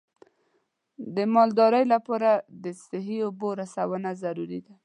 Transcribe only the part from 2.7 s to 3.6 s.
صحي اوبو